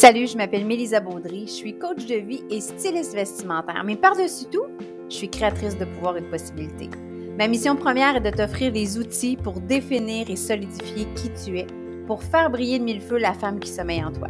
[0.00, 4.44] Salut, je m'appelle Mélisa Baudry, je suis coach de vie et styliste vestimentaire, mais par-dessus
[4.44, 4.66] tout,
[5.10, 6.88] je suis créatrice de pouvoir et de possibilités.
[7.36, 11.66] Ma mission première est de t'offrir les outils pour définir et solidifier qui tu es,
[12.06, 14.28] pour faire briller de mille feux la femme qui sommeille en toi.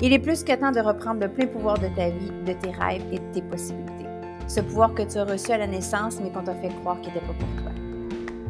[0.00, 2.70] Il est plus que temps de reprendre le plein pouvoir de ta vie, de tes
[2.70, 4.06] rêves et de tes possibilités.
[4.46, 7.12] Ce pouvoir que tu as reçu à la naissance, mais qu'on t'a fait croire qu'il
[7.12, 7.72] n'était pas pour toi.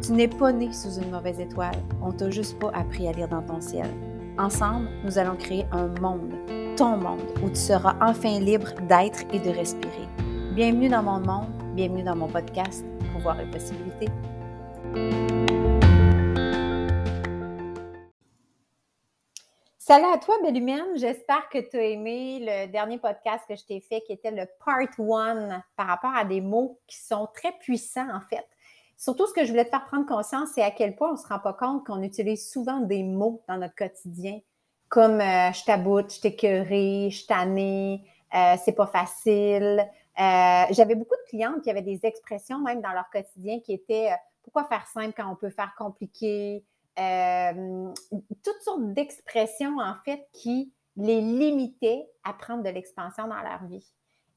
[0.02, 3.28] Tu n'es pas né sous une mauvaise étoile, on t'a juste pas appris à lire
[3.28, 3.88] dans ton ciel.
[4.36, 6.34] Ensemble, nous allons créer un monde,
[6.76, 10.08] ton monde, où tu seras enfin libre d'être et de respirer.
[10.56, 14.08] Bienvenue dans mon monde, bienvenue dans mon podcast Pouvoir et possibilités.
[19.78, 20.82] Salut à toi, belle.
[20.96, 24.46] J'espère que tu as aimé le dernier podcast que je t'ai fait, qui était le
[24.64, 28.44] part 1 par rapport à des mots qui sont très puissants, en fait.
[28.96, 31.18] Surtout, ce que je voulais te faire prendre conscience, c'est à quel point on ne
[31.18, 34.40] se rend pas compte qu'on utilise souvent des mots dans notre quotidien,
[34.88, 38.02] comme euh, je t'aboute, je t'écœurée, je tannée,
[38.34, 39.80] euh, c'est pas facile.
[40.20, 44.10] Euh, j'avais beaucoup de clientes qui avaient des expressions même dans leur quotidien qui étaient
[44.42, 46.64] pourquoi faire simple quand on peut faire compliqué?
[46.96, 53.84] toutes sortes d'expressions, en fait, qui les limitaient à prendre de l'expansion dans leur vie.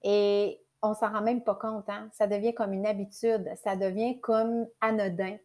[0.04, 1.90] Et on s'en rend même pas compte.
[1.90, 2.10] Hein?
[2.14, 5.38] Ça devient comme une habitude, ça devient comme anodin.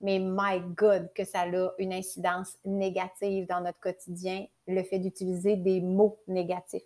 [0.00, 5.56] Mais my God, que ça a une incidence négative dans notre quotidien, le fait d'utiliser
[5.56, 6.82] des mots négatifs.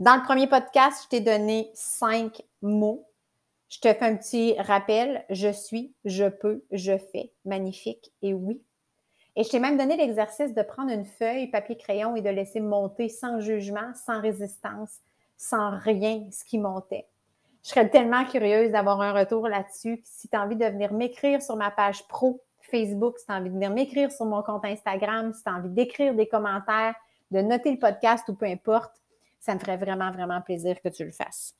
[0.00, 3.04] Dans le premier podcast, je t'ai donné cinq mots.
[3.68, 5.24] Je te fais un petit rappel.
[5.28, 8.62] Je suis, je peux, je fais, magnifique et oui.
[9.36, 12.58] Et je t'ai même donné l'exercice de prendre une feuille, papier, crayon et de laisser
[12.58, 14.98] monter sans jugement, sans résistance,
[15.38, 17.06] sans rien ce qui montait.
[17.64, 20.00] Je serais tellement curieuse d'avoir un retour là-dessus.
[20.04, 23.36] Si tu as envie de venir m'écrire sur ma page pro Facebook, si tu as
[23.36, 26.94] envie de venir m'écrire sur mon compte Instagram, si tu as envie d'écrire des commentaires,
[27.30, 28.92] de noter le podcast ou peu importe,
[29.38, 31.54] ça me ferait vraiment, vraiment plaisir que tu le fasses.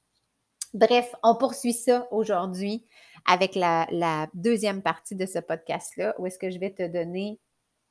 [0.74, 2.84] Bref, on poursuit ça aujourd'hui
[3.26, 7.40] avec la, deuxième partie de ce podcast-là, où est-ce que je vais te donner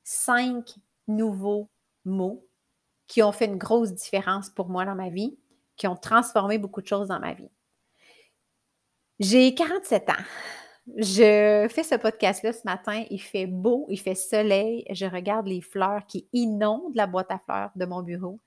[0.03, 0.75] cinq
[1.07, 1.69] nouveaux
[2.05, 2.45] mots
[3.07, 5.37] qui ont fait une grosse différence pour moi dans ma vie
[5.77, 7.49] qui ont transformé beaucoup de choses dans ma vie.
[9.19, 10.23] J'ai 47 ans.
[10.95, 13.03] Je fais ce podcast-là ce matin.
[13.09, 14.85] Il fait beau, il fait soleil.
[14.91, 18.39] Je regarde les fleurs qui inondent la boîte à fleurs de mon bureau.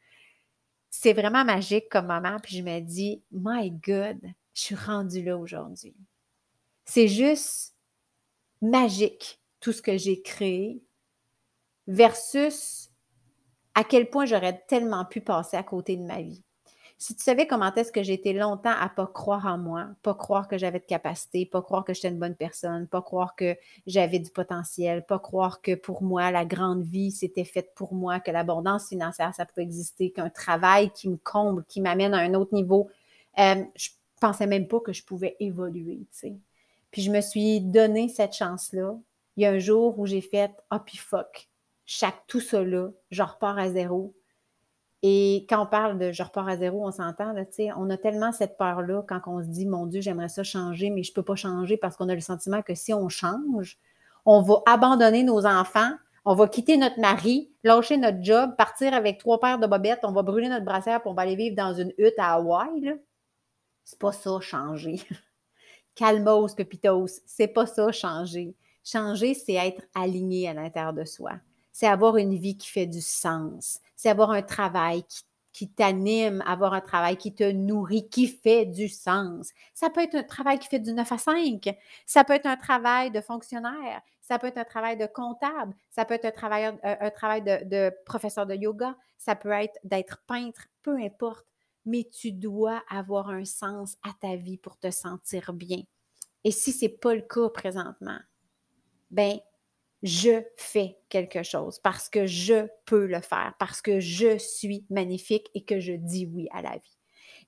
[0.91, 2.37] C'est vraiment magique comme moment.
[2.43, 4.19] Puis je me dis, My God,
[4.55, 5.95] je suis rendue là aujourd'hui.
[6.85, 7.77] C'est juste
[8.63, 10.83] magique tout ce que j'ai créé
[11.87, 12.91] versus
[13.75, 16.43] à quel point j'aurais tellement pu passer à côté de ma vie.
[17.03, 20.13] Si tu savais comment est-ce que j'ai été longtemps à pas croire en moi, pas
[20.13, 23.57] croire que j'avais de capacité, pas croire que j'étais une bonne personne, pas croire que
[23.87, 28.21] j'avais du potentiel, pas croire que pour moi, la grande vie, c'était faite pour moi,
[28.21, 32.35] que l'abondance financière, ça pouvait exister, qu'un travail qui me comble, qui m'amène à un
[32.35, 32.91] autre niveau,
[33.39, 33.89] euh, je
[34.21, 36.35] pensais même pas que je pouvais évoluer, tu.
[36.91, 38.95] Puis je me suis donné cette chance-là.
[39.39, 41.49] Il y a un jour où j'ai fait «Ah, puis fuck,
[41.87, 44.13] chaque tout ça là, je repars à zéro,
[45.03, 47.35] et quand on parle de je repars à zéro, on s'entend,
[47.77, 51.03] on a tellement cette peur-là quand on se dit, mon Dieu, j'aimerais ça changer, mais
[51.03, 53.79] je ne peux pas changer parce qu'on a le sentiment que si on change,
[54.27, 55.93] on va abandonner nos enfants,
[56.27, 60.13] on va quitter notre mari, lâcher notre job, partir avec trois paires de bobettes, on
[60.13, 62.95] va brûler notre brassière pour on va aller vivre dans une hutte à Hawaï.
[63.85, 65.01] C'est pas ça, changer.
[65.95, 68.55] Calmos, pepitos, c'est pas ça, changer.
[68.85, 71.33] Changer, c'est être aligné à l'intérieur de soi.
[71.81, 75.05] C'est avoir une vie qui fait du sens c'est avoir un travail
[75.53, 79.51] qui, t'anime, avoir un travail qui te nourrit, qui fait du sens.
[79.75, 81.77] Ça peut être un travail qui fait du 9 à 5.
[82.07, 84.01] Ça peut être un travail de fonctionnaire.
[84.23, 85.75] Ça peut être un travail de comptable.
[85.91, 88.97] Ça peut être un travail, euh, travail de, de professeur de yoga.
[89.19, 91.47] Ça peut être d'être peintre, peu importe.
[91.85, 95.83] Mais tu dois avoir un sens à ta vie pour te sentir bien.
[96.43, 98.19] Et si ce n'est pas le cas présentement,
[99.11, 99.39] ben
[100.03, 105.51] je fais quelque chose parce que je peux le faire, parce que je suis magnifique
[105.55, 106.99] et que je dis oui à la vie.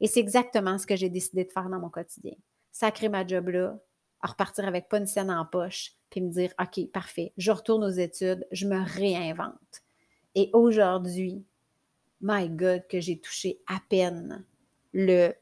[0.00, 2.34] Et c'est exactement ce que j'ai décidé de faire dans mon quotidien.
[2.72, 3.78] Sacrer ma job là,
[4.22, 7.90] repartir avec pas une scène en poche, puis me dire OK, parfait, je retourne aux
[7.90, 9.82] études, je me réinvente.
[10.34, 11.44] Et aujourd'hui,
[12.20, 14.44] my God, que j'ai touché à peine
[14.92, 15.32] le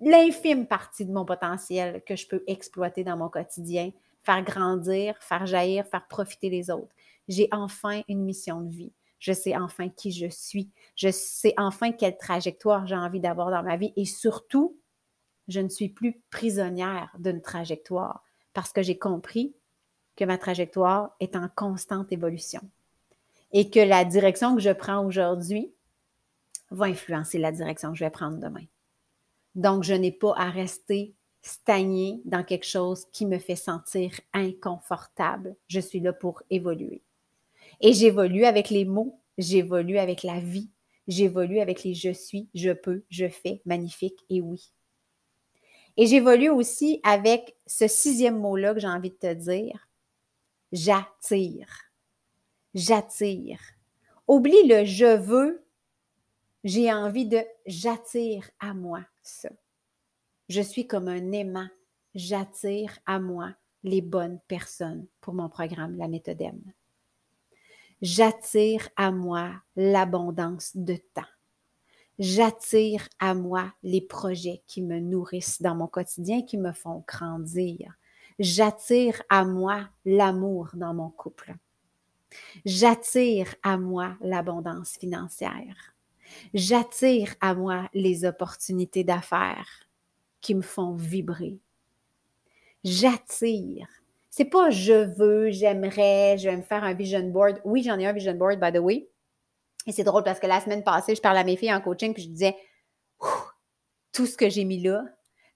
[0.00, 3.90] l'infime partie de mon potentiel que je peux exploiter dans mon quotidien
[4.24, 6.94] faire grandir, faire jaillir, faire profiter les autres.
[7.28, 8.92] J'ai enfin une mission de vie.
[9.18, 10.70] Je sais enfin qui je suis.
[10.96, 13.92] Je sais enfin quelle trajectoire j'ai envie d'avoir dans ma vie.
[13.96, 14.78] Et surtout,
[15.48, 18.22] je ne suis plus prisonnière d'une trajectoire
[18.52, 19.54] parce que j'ai compris
[20.16, 22.60] que ma trajectoire est en constante évolution
[23.52, 25.72] et que la direction que je prends aujourd'hui
[26.70, 28.64] va influencer la direction que je vais prendre demain.
[29.54, 35.56] Donc, je n'ai pas à rester stagné dans quelque chose qui me fait sentir inconfortable.
[35.68, 37.02] Je suis là pour évoluer.
[37.80, 40.70] Et j'évolue avec les mots, j'évolue avec la vie,
[41.06, 44.72] j'évolue avec les je suis, je peux, je fais, magnifique et oui.
[45.96, 49.88] Et j'évolue aussi avec ce sixième mot-là que j'ai envie de te dire.
[50.72, 51.68] J'attire.
[52.74, 53.60] J'attire.
[54.26, 55.64] Oublie le je veux.
[56.64, 59.50] J'ai envie de j'attire à moi ça.
[60.48, 61.68] Je suis comme un aimant.
[62.14, 66.42] J'attire à moi les bonnes personnes pour mon programme La méthode.
[68.02, 71.22] J'attire à moi l'abondance de temps
[72.18, 77.94] j'attire à moi les projets qui me nourrissent dans mon quotidien, qui me font grandir.
[78.38, 81.54] J'attire à moi l'amour dans mon couple.
[82.64, 85.94] J'attire à moi l'abondance financière.
[86.52, 89.83] J'attire à moi les opportunités d'affaires
[90.44, 91.58] qui me font vibrer.
[92.84, 93.88] J'attire.
[94.28, 97.60] C'est pas je veux, j'aimerais, je vais me faire un vision board.
[97.64, 99.08] Oui, j'en ai un vision board, by the way.
[99.86, 102.12] Et c'est drôle parce que la semaine passée, je parlais à mes filles en coaching,
[102.12, 102.56] puis je disais
[104.12, 105.04] tout ce que j'ai mis là,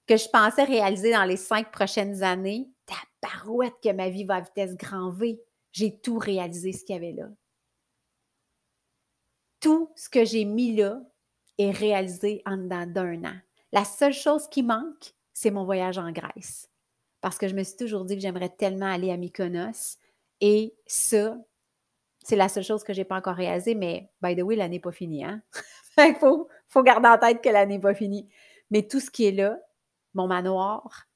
[0.07, 4.37] que je pensais réaliser dans les cinq prochaines années, ta barouette que ma vie va
[4.37, 5.39] à vitesse grand V.
[5.71, 7.27] J'ai tout réalisé ce qu'il y avait là.
[9.59, 10.99] Tout ce que j'ai mis là
[11.59, 13.35] est réalisé en dedans d'un an.
[13.71, 16.69] La seule chose qui manque, c'est mon voyage en Grèce.
[17.21, 19.97] Parce que je me suis toujours dit que j'aimerais tellement aller à Mykonos.
[20.41, 21.37] Et ça,
[22.23, 24.75] c'est la seule chose que je n'ai pas encore réalisée, mais by the way, l'année
[24.75, 25.23] n'est pas finie.
[25.23, 25.41] Hein?
[25.97, 26.47] Il faut,
[26.83, 28.29] garder en tête que l'année n'est pas finie.
[28.71, 29.59] Mais tout ce qui est là,
[30.13, 31.07] mon manoir,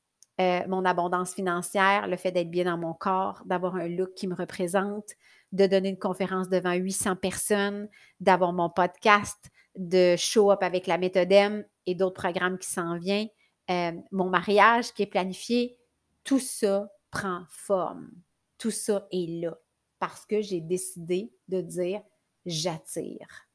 [0.41, 4.27] euh, mon abondance financière, le fait d'être bien dans mon corps, d'avoir un look qui
[4.27, 5.11] me représente,
[5.51, 7.87] de donner une conférence devant 800 personnes,
[8.19, 12.97] d'avoir mon podcast, de show up avec la méthode M et d'autres programmes qui s'en
[12.97, 13.29] viennent,
[13.69, 15.77] euh, mon mariage qui est planifié,
[16.23, 18.11] tout ça prend forme.
[18.57, 19.57] Tout ça est là
[19.99, 22.01] parce que j'ai décidé de dire
[22.45, 23.47] j'attire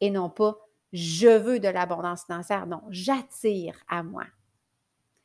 [0.00, 0.58] et non pas
[0.92, 2.66] je veux de l'abondance financière.
[2.66, 4.24] Non, j'attire à moi.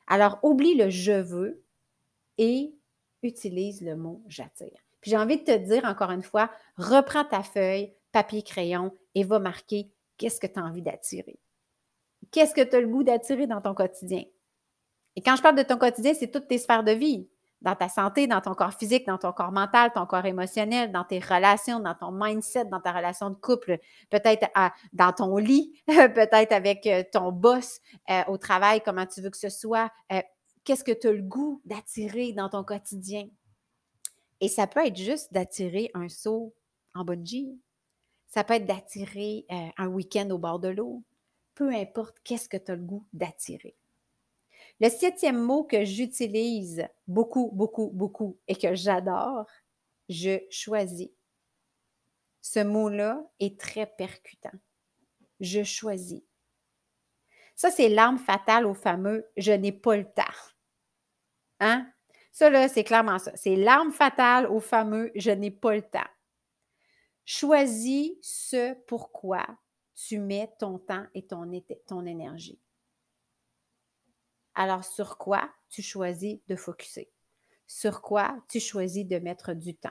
[0.07, 1.63] Alors, oublie le je veux
[2.37, 2.75] et
[3.21, 4.79] utilise le mot j'attire.
[4.99, 9.23] Puis j'ai envie de te dire encore une fois, reprends ta feuille, papier, crayon et
[9.23, 11.39] va marquer qu'est-ce que tu as envie d'attirer?
[12.31, 14.23] Qu'est-ce que tu as le goût d'attirer dans ton quotidien?
[15.15, 17.27] Et quand je parle de ton quotidien, c'est toutes tes sphères de vie
[17.63, 21.05] dans ta santé, dans ton corps physique, dans ton corps mental, ton corps émotionnel, dans
[21.05, 23.79] tes relations, dans ton mindset, dans ta relation de couple,
[24.09, 24.45] peut-être
[24.91, 29.37] dans ton lit, peut-être avec euh, ton boss euh, au travail, comment tu veux que
[29.37, 29.89] ce soit.
[30.11, 30.21] Euh,
[30.65, 33.27] qu'est-ce que tu as le goût d'attirer dans ton quotidien?
[34.41, 36.53] Et ça peut être juste d'attirer un saut
[36.93, 37.57] en bungee.
[38.33, 39.45] Ça peut être d'attirer
[39.77, 41.03] un week-end au bord de l'eau.
[41.53, 43.75] Peu importe qu'est-ce que tu as le goût d'attirer?
[44.79, 49.45] Le septième mot que j'utilise beaucoup, beaucoup, beaucoup et que j'adore,
[50.09, 51.11] je choisis.
[52.41, 54.57] Ce mot-là est très percutant.
[55.39, 56.23] Je choisis.
[57.55, 60.23] Ça, c'est l'arme fatale au fameux je n'ai pas le temps.
[61.59, 61.87] Hein?
[62.31, 63.31] Ça, là, c'est clairement ça.
[63.35, 65.99] C'est l'arme fatale au fameux je n'ai pas le temps.
[67.25, 69.45] Choisis ce pourquoi
[69.95, 71.49] tu mets ton temps et ton,
[71.87, 72.59] ton énergie.
[74.55, 77.11] Alors, sur quoi tu choisis de focuser?
[77.65, 79.89] Sur quoi tu choisis de mettre du temps?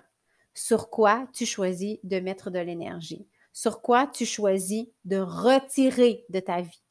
[0.55, 3.27] Sur quoi tu choisis de mettre de l'énergie?
[3.53, 6.83] Sur quoi tu choisis de retirer de ta vie?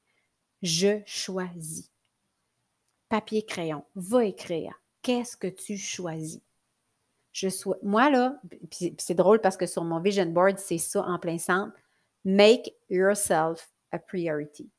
[0.61, 1.91] Je choisis.
[3.09, 4.81] Papier, crayon, va écrire.
[5.01, 6.41] Qu'est-ce que tu choisis?
[7.31, 8.39] Je sois, moi, là,
[8.97, 11.73] c'est drôle parce que sur mon vision board, c'est ça en plein centre.
[12.25, 14.69] Make yourself a priority.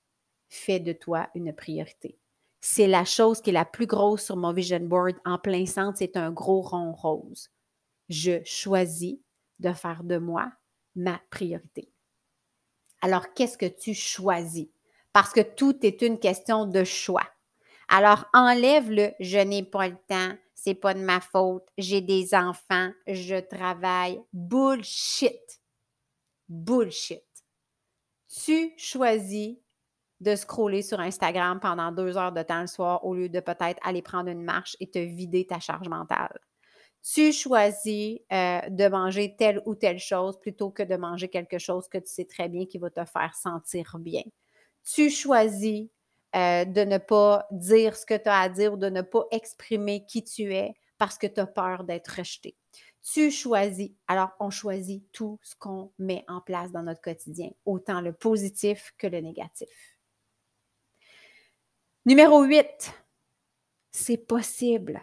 [0.49, 2.19] Fais de toi une priorité
[2.65, 5.99] c'est la chose qui est la plus grosse sur mon vision board en plein centre,
[5.99, 7.51] c'est un gros rond rose.
[8.09, 9.19] Je choisis
[9.59, 10.51] de faire de moi
[10.95, 11.91] ma priorité.
[13.01, 14.69] Alors, qu'est-ce que tu choisis?
[15.13, 17.29] Parce que tout est une question de choix.
[17.89, 20.33] Alors, enlève le je n'ai pas le temps,
[20.65, 24.21] c'est pas de ma faute, j'ai des enfants, je travaille.
[24.33, 25.61] Bullshit.
[26.49, 27.25] Bullshit.
[28.29, 29.57] Tu choisis
[30.21, 33.81] de scroller sur Instagram pendant deux heures de temps le soir au lieu de peut-être
[33.83, 36.39] aller prendre une marche et te vider ta charge mentale.
[37.03, 41.89] Tu choisis euh, de manger telle ou telle chose plutôt que de manger quelque chose
[41.89, 44.23] que tu sais très bien qui va te faire sentir bien.
[44.85, 45.89] Tu choisis
[46.35, 49.25] euh, de ne pas dire ce que tu as à dire ou de ne pas
[49.31, 52.57] exprimer qui tu es parce que tu as peur d'être rejeté.
[53.03, 53.91] Tu choisis.
[54.07, 58.95] Alors, on choisit tout ce qu'on met en place dans notre quotidien, autant le positif
[58.97, 59.69] que le négatif.
[62.07, 62.95] Numéro 8,
[63.91, 65.01] c'est possible.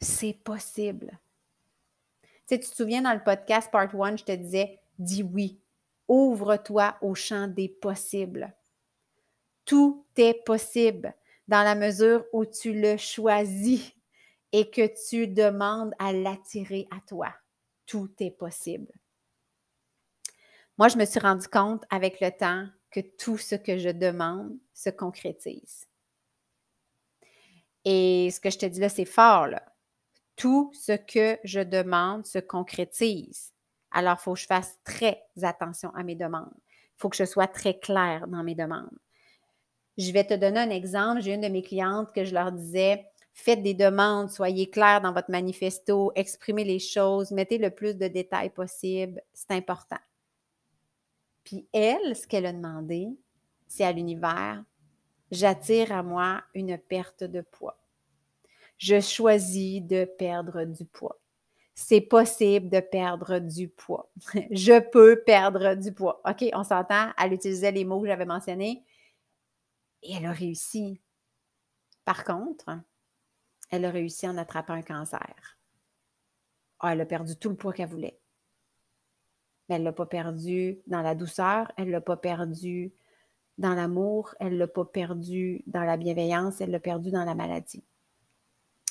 [0.00, 1.18] C'est possible.
[2.46, 5.60] Tu, tu te souviens dans le podcast Part 1, je te disais, dis oui,
[6.08, 8.54] ouvre-toi au champ des possibles.
[9.64, 11.14] Tout est possible
[11.46, 13.92] dans la mesure où tu le choisis
[14.52, 17.34] et que tu demandes à l'attirer à toi.
[17.86, 18.92] Tout est possible.
[20.78, 24.56] Moi, je me suis rendu compte avec le temps que tout ce que je demande
[24.72, 25.86] se concrétise.
[27.84, 29.48] Et ce que je te dis là, c'est fort.
[30.36, 33.52] Tout ce que je demande se concrétise.
[33.98, 36.54] Alors, il faut que je fasse très attention à mes demandes.
[36.56, 38.96] Il faut que je sois très claire dans mes demandes.
[39.96, 41.20] Je vais te donner un exemple.
[41.20, 45.12] J'ai une de mes clientes que je leur disais, faites des demandes, soyez clairs dans
[45.12, 49.20] votre manifesto, exprimez les choses, mettez le plus de détails possible.
[49.32, 49.98] C'est important.
[51.42, 53.08] Puis elle, ce qu'elle a demandé,
[53.66, 54.62] c'est à l'univers,
[55.32, 57.80] j'attire à moi une perte de poids.
[58.76, 61.18] Je choisis de perdre du poids.
[61.80, 64.10] C'est possible de perdre du poids.
[64.50, 66.20] je peux perdre du poids.
[66.28, 68.84] OK, on s'entend, elle utilisait les mots que j'avais mentionnés
[70.02, 71.00] et elle a réussi.
[72.04, 72.80] Par contre,
[73.70, 75.56] elle a réussi en attrapant un cancer.
[76.80, 78.18] Ah, elle a perdu tout le poids qu'elle voulait.
[79.68, 82.92] Mais elle ne l'a pas perdu dans la douceur, elle ne l'a pas perdu
[83.56, 87.36] dans l'amour, elle ne l'a pas perdu dans la bienveillance, elle l'a perdu dans la
[87.36, 87.84] maladie.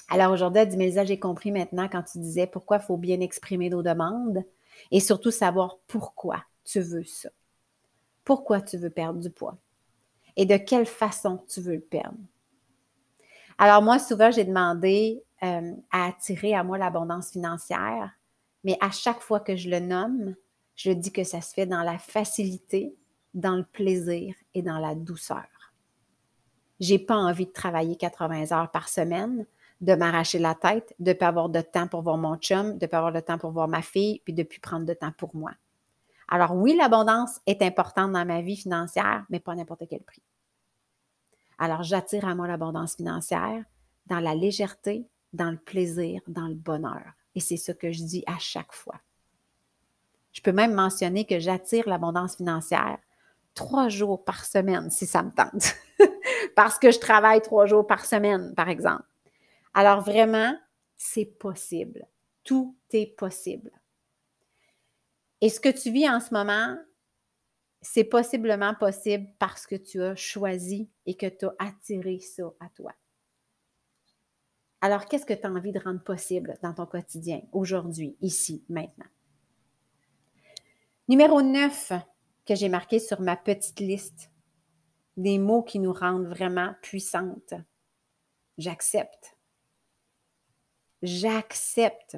[0.10, 3.70] Alors aujourd'hui, elle dit, j'ai compris maintenant quand tu disais pourquoi il faut bien exprimer
[3.70, 4.44] nos demandes
[4.92, 7.30] et surtout savoir pourquoi tu veux ça.
[8.24, 9.58] Pourquoi tu veux perdre du poids
[10.38, 12.18] et de quelle façon tu veux le perdre.
[13.58, 18.12] Alors moi, souvent, j'ai demandé euh, à attirer à moi l'abondance financière,
[18.64, 20.36] mais à chaque fois que je le nomme,
[20.76, 22.96] je dis que ça se fait dans la facilité,
[23.34, 25.48] dans le plaisir et dans la douceur.
[26.80, 29.48] J'ai pas envie de travailler 80 heures par semaine,
[29.82, 32.86] de m'arracher la tête, de ne pas avoir de temps pour voir mon chum, de
[32.86, 34.94] ne pas avoir de temps pour voir ma fille, puis de ne plus prendre de
[34.94, 35.52] temps pour moi.
[36.28, 40.24] Alors oui, l'abondance est importante dans ma vie financière, mais pas n'importe quel prix.
[41.58, 43.64] Alors j'attire à moi l'abondance financière
[44.08, 47.14] dans la légèreté, dans le plaisir, dans le bonheur.
[47.36, 49.00] Et c'est ce que je dis à chaque fois.
[50.32, 52.98] Je peux même mentionner que j'attire l'abondance financière
[53.54, 55.76] trois jours par semaine si ça me tente.
[56.56, 59.04] Parce que je travaille trois jours par semaine, par exemple.
[59.80, 60.58] Alors vraiment,
[60.96, 62.08] c'est possible.
[62.44, 63.70] Tout est possible.
[65.40, 66.76] Et ce que tu vis en ce moment,
[67.84, 72.70] c'est possiblement possible parce que tu as choisi et que tu as attiré ça à
[72.70, 72.92] toi.
[74.82, 79.06] Alors, qu'est-ce que tu as envie de rendre possible dans ton quotidien, aujourd'hui, ici, maintenant?
[81.08, 81.92] Numéro 9
[82.48, 84.32] que j'ai marqué sur ma petite liste
[85.18, 87.54] des mots qui nous rendent vraiment puissantes.
[88.58, 89.37] J'accepte.
[91.02, 92.18] J'accepte.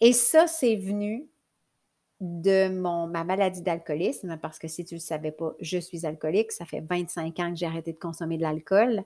[0.00, 1.28] Et ça, c'est venu
[2.20, 6.52] de ma maladie d'alcoolisme, parce que si tu ne le savais pas, je suis alcoolique.
[6.52, 9.04] Ça fait 25 ans que j'ai arrêté de consommer de l'alcool.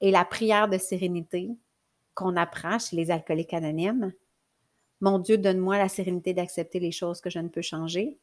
[0.00, 1.50] Et la prière de sérénité
[2.14, 4.12] qu'on apprend chez les alcooliques anonymes,
[5.00, 8.18] mon Dieu, donne-moi la sérénité d'accepter les choses que je ne peux changer,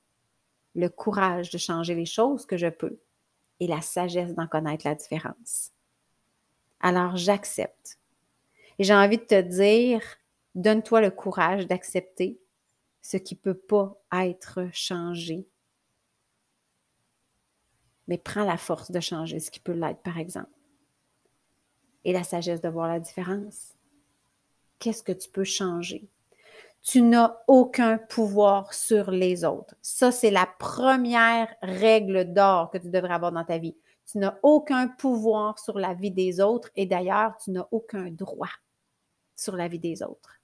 [0.76, 3.00] le courage de changer les choses que je peux
[3.60, 5.72] et la sagesse d'en connaître la différence.
[6.80, 8.00] Alors j'accepte.
[8.80, 10.02] Et j'ai envie de te dire,
[10.56, 12.40] donne-toi le courage d'accepter
[13.02, 15.48] ce qui ne peut pas être changé.
[18.08, 20.50] Mais prends la force de changer ce qui peut l'être, par exemple.
[22.06, 23.76] Et la sagesse de voir la différence.
[24.80, 26.10] Qu'est-ce que tu peux changer?
[26.82, 29.76] tu n'as aucun pouvoir sur les autres.
[29.82, 33.76] Ça, c'est la première règle d'or que tu devrais avoir dans ta vie.
[34.10, 38.50] Tu n'as aucun pouvoir sur la vie des autres et d'ailleurs, tu n'as aucun droit
[39.40, 40.40] sur la vie des autres.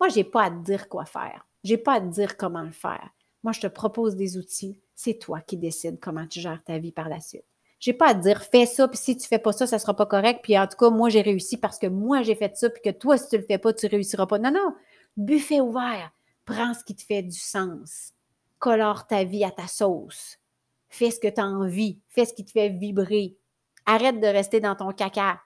[0.00, 1.46] Moi, je n'ai pas à te dire quoi faire.
[1.62, 3.10] Je n'ai pas à te dire comment le faire.
[3.42, 4.80] Moi, je te propose des outils.
[4.94, 7.44] C'est toi qui décides comment tu gères ta vie par la suite.
[7.80, 9.66] Je n'ai pas à te dire fais ça, puis si tu ne fais pas ça,
[9.66, 10.40] ça ne sera pas correct.
[10.42, 12.90] Puis en tout cas, moi, j'ai réussi parce que moi, j'ai fait ça, puis que
[12.90, 14.38] toi, si tu ne le fais pas, tu ne réussiras pas.
[14.38, 14.74] Non, non
[15.16, 16.12] buffet ouvert.
[16.44, 18.12] Prends ce qui te fait du sens.
[18.58, 20.38] Colore ta vie à ta sauce.
[20.88, 22.00] Fais ce que tu as envie.
[22.08, 23.36] Fais ce qui te fait vibrer.
[23.86, 25.40] Arrête de rester dans ton caca.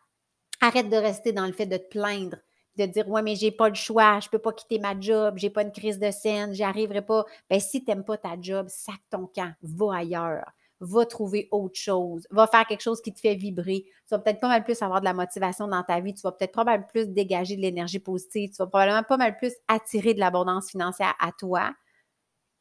[0.60, 2.36] Arrête de rester dans le fait de te plaindre,
[2.78, 5.50] de dire Ouais, mais j'ai pas le choix, je peux pas quitter ma job, j'ai
[5.50, 7.24] pas une crise de scène, j'y arriverai pas.
[7.50, 10.44] Ben, si tu pas ta job, sac ton camp, va ailleurs.
[10.80, 13.84] va trouver autre chose, va faire quelque chose qui te fait vibrer.
[13.86, 16.32] Tu vas peut-être pas mal plus avoir de la motivation dans ta vie, tu vas
[16.32, 20.14] peut-être pas mal plus dégager de l'énergie positive, tu vas probablement pas mal plus attirer
[20.14, 21.72] de l'abondance financière à toi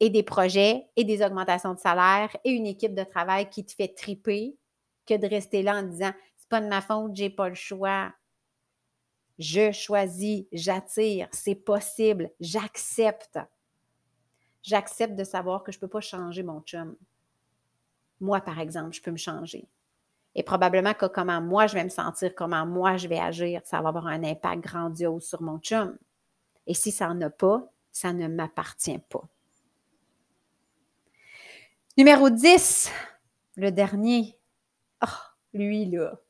[0.00, 3.72] et des projets et des augmentations de salaire et une équipe de travail qui te
[3.72, 4.56] fait triper
[5.06, 8.12] que de rester là en disant c'est pas de ma faute, j'ai pas le choix.
[9.38, 13.38] Je choisis, j'attire, c'est possible, j'accepte.
[14.62, 16.96] J'accepte de savoir que je ne peux pas changer mon chum.
[18.20, 19.68] Moi, par exemple, je peux me changer.
[20.34, 23.80] Et probablement que comment moi je vais me sentir, comment moi je vais agir, ça
[23.80, 25.96] va avoir un impact grandiose sur mon chum.
[26.66, 29.26] Et si ça n'en a pas, ça ne m'appartient pas.
[31.96, 32.92] Numéro 10,
[33.56, 34.38] le dernier.
[35.02, 35.06] Oh,
[35.52, 36.20] lui, là.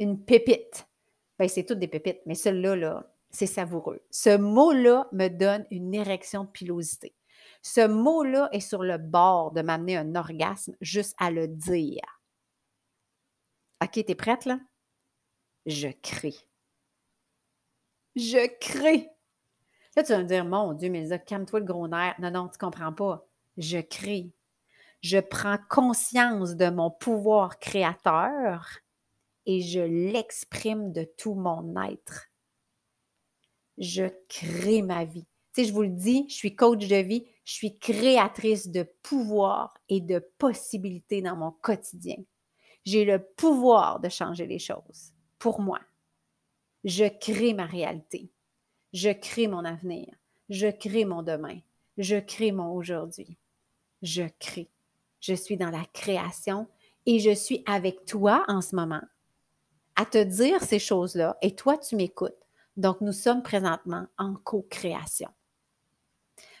[0.00, 0.86] une pépite.
[1.38, 4.00] Ben, c'est toutes des pépites, mais celui-là, là, c'est savoureux.
[4.10, 7.14] Ce mot-là me donne une érection de pilosité.
[7.62, 12.20] Ce mot-là est sur le bord de m'amener un orgasme juste à le dire.
[13.82, 14.60] OK, t'es prête là?
[15.66, 16.46] Je crie.
[18.14, 19.08] Je crie.
[19.96, 22.14] Là, tu vas me dire, mon Dieu, mais calme-toi le gros nerf.
[22.20, 23.26] Non, non, tu comprends pas.
[23.56, 24.32] Je crie.
[25.00, 28.78] Je prends conscience de mon pouvoir créateur
[29.46, 32.30] et je l'exprime de tout mon être
[33.78, 35.26] je crée ma vie.
[35.54, 39.74] Tu je vous le dis, je suis coach de vie, je suis créatrice de pouvoir
[39.88, 42.16] et de possibilités dans mon quotidien.
[42.84, 45.80] J'ai le pouvoir de changer les choses pour moi.
[46.82, 48.30] Je crée ma réalité.
[48.92, 50.06] Je crée mon avenir.
[50.48, 51.58] Je crée mon demain.
[51.96, 53.38] Je crée mon aujourd'hui.
[54.02, 54.70] Je crée.
[55.20, 56.66] Je suis dans la création
[57.06, 59.02] et je suis avec toi en ce moment
[59.96, 62.44] à te dire ces choses-là et toi, tu m'écoutes
[62.76, 65.30] donc, nous sommes présentement en co-création.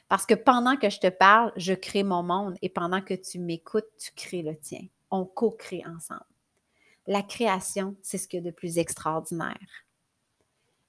[0.08, 3.38] Parce que pendant que je te parle, je crée mon monde et pendant que tu
[3.38, 4.86] m'écoutes, tu crées le tien.
[5.10, 6.24] On co-crée ensemble.
[7.06, 9.56] La création, c'est ce qu'il y a de plus extraordinaire.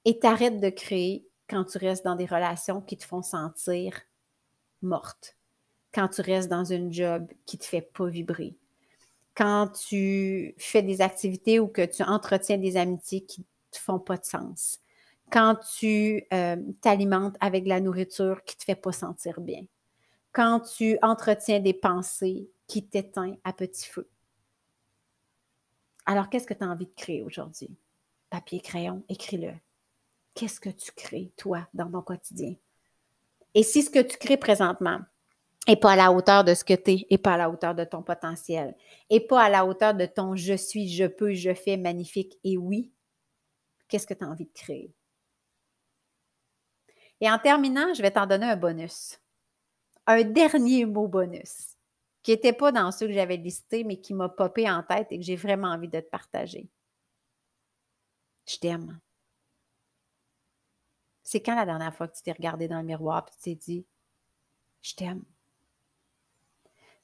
[0.04, 4.00] Et t'arrêtes de créer quand tu restes dans des relations qui te font sentir
[4.82, 5.36] morte,
[5.92, 8.56] quand tu restes dans une job qui ne te fait pas vibrer,
[9.36, 13.98] quand tu fais des activités ou que tu entretiens des amitiés qui ne te font
[13.98, 14.80] pas de sens,
[15.30, 19.62] quand tu euh, t'alimentes avec de la nourriture qui ne te fait pas sentir bien,
[20.32, 24.08] quand tu entretiens des pensées qui t'éteignent à petit feu.
[26.06, 27.70] Alors, qu'est-ce que tu as envie de créer aujourd'hui?
[28.30, 29.52] Papier, crayon, écris-le.
[30.34, 32.54] Qu'est-ce que tu crées, toi, dans ton quotidien?
[33.54, 35.00] Et si ce que tu crées présentement
[35.68, 37.74] n'est pas à la hauteur de ce que tu es, et pas à la hauteur
[37.74, 38.74] de ton potentiel,
[39.10, 42.56] et pas à la hauteur de ton je suis, je peux, je fais magnifique et
[42.56, 42.92] oui,
[43.88, 44.94] qu'est-ce que tu as envie de créer?
[47.20, 49.18] Et en terminant, je vais t'en donner un bonus.
[50.06, 51.76] Un dernier mot bonus,
[52.22, 55.18] qui n'était pas dans ceux que j'avais listés, mais qui m'a popé en tête et
[55.18, 56.68] que j'ai vraiment envie de te partager.
[58.46, 59.00] Je t'aime.
[61.22, 63.54] C'est quand la dernière fois que tu t'es regardé dans le miroir et tu t'es
[63.54, 63.86] dit
[64.82, 65.24] Je t'aime?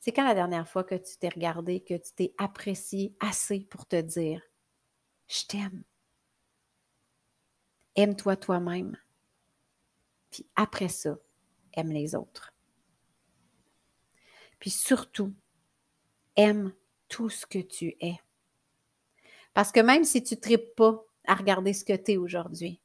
[0.04, 3.86] C'est quand la dernière fois que tu t'es regardé, que tu t'es apprécié assez pour
[3.86, 4.42] te dire
[5.28, 5.84] Je t'aime.
[7.94, 8.98] Aime-toi toi-même.
[10.32, 11.16] Puis après ça,
[11.74, 12.52] aime les autres.
[14.58, 15.32] Puis surtout,
[16.34, 16.74] aime
[17.06, 18.18] tout ce que tu es.
[19.54, 22.82] Parce que même si tu ne tripes pas à regarder ce que tu es aujourd'hui,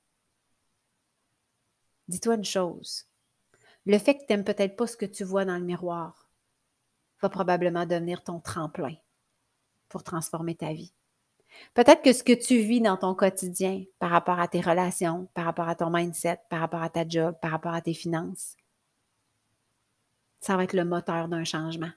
[2.10, 3.08] dis-toi une chose.
[3.88, 6.27] Le fait que tu n'aimes peut-être pas ce que tu vois dans le miroir
[7.22, 8.96] va probablement devenir ton tremplin
[9.90, 10.94] pour transformer ta vie.
[11.74, 15.46] Peut-être que ce que tu vis dans ton quotidien par rapport à tes relations, par
[15.46, 18.56] rapport à ton mindset, par rapport à ta job, par rapport à tes finances,
[20.40, 21.92] ça va être le moteur d'un changement.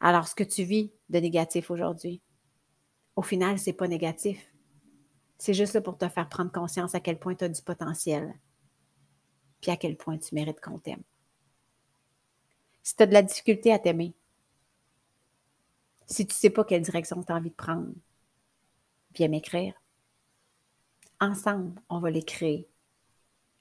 [0.00, 2.20] Alors, ce que tu vis de négatif aujourd'hui,
[3.14, 4.52] au final, ce n'est pas négatif.
[5.38, 8.34] C'est juste là pour te faire prendre conscience à quel point tu as du potentiel,
[9.60, 11.02] puis à quel point tu mérites qu'on t'aime.
[12.82, 14.14] Si tu as de la difficulté à t'aimer,
[16.06, 17.92] si tu ne sais pas quelle direction tu as envie de prendre,
[19.14, 19.74] viens m'écrire.
[21.20, 22.68] Ensemble, on va les créer,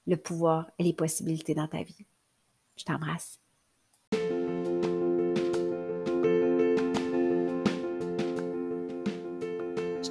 [0.08, 2.06] le pouvoir et les possibilités dans ta vie.
[2.78, 3.41] Je t'embrasse.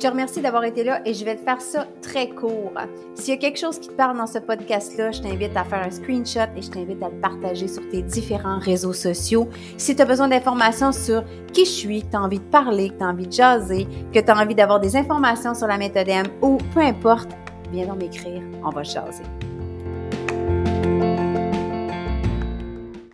[0.01, 2.73] Te remercie d'avoir été là et je vais te faire ça très court.
[3.15, 5.83] S'il y a quelque chose qui te parle dans ce podcast-là, je t'invite à faire
[5.87, 9.49] un screenshot et je t'invite à le partager sur tes différents réseaux sociaux.
[9.77, 12.89] Si tu as besoin d'informations sur qui je suis, que tu as envie de parler,
[12.89, 15.77] que tu as envie de jaser, que tu as envie d'avoir des informations sur la
[15.77, 17.29] méthode M ou peu importe,
[17.71, 19.25] viens donc m'écrire, on va jaser.